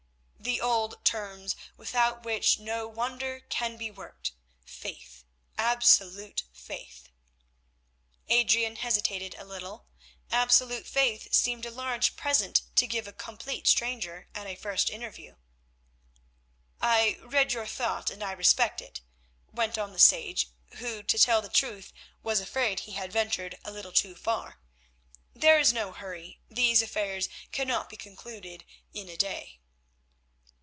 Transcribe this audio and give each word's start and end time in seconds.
"The 0.43 0.59
old 0.59 1.05
terms, 1.05 1.55
without 1.77 2.23
which 2.23 2.57
no 2.57 2.87
wonder 2.87 3.41
can 3.41 3.77
be 3.77 3.91
worked—faith, 3.91 5.23
absolute 5.55 6.43
faith." 6.51 7.09
Adrian 8.27 8.77
hesitated 8.77 9.35
a 9.37 9.45
little. 9.45 9.85
Absolute 10.31 10.87
faith 10.87 11.31
seemed 11.31 11.63
a 11.67 11.69
large 11.69 12.15
present 12.15 12.63
to 12.75 12.87
give 12.87 13.07
a 13.07 13.13
complete 13.13 13.67
stranger 13.67 14.29
at 14.33 14.47
a 14.47 14.55
first 14.55 14.89
interview. 14.89 15.35
"I 16.81 17.19
read 17.21 17.53
your 17.53 17.67
thought 17.67 18.09
and 18.09 18.23
I 18.23 18.31
respect 18.31 18.81
it," 18.81 19.01
went 19.53 19.77
on 19.77 19.93
the 19.93 19.99
sage, 19.99 20.49
who, 20.77 21.03
to 21.03 21.19
tell 21.19 21.47
truth, 21.49 21.93
was 22.23 22.39
afraid 22.39 22.81
he 22.81 22.93
had 22.93 23.13
ventured 23.13 23.59
a 23.63 23.71
little 23.71 23.91
too 23.93 24.15
far. 24.15 24.59
"There 25.35 25.59
is 25.59 25.71
no 25.71 25.91
hurry; 25.91 26.41
these 26.49 26.81
affairs 26.81 27.29
cannot 27.51 27.89
be 27.91 27.95
concluded 27.95 28.65
in 28.91 29.07
a 29.07 29.15
day." 29.15 29.59